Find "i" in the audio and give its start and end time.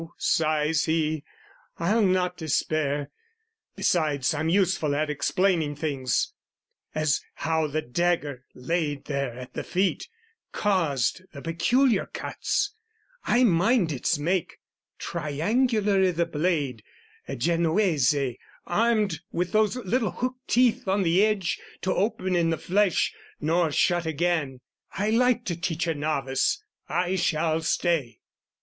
13.25-13.43, 16.05-16.09, 24.93-25.11, 26.89-27.17